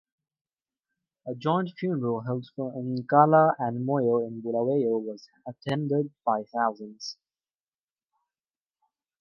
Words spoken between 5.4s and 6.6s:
attended by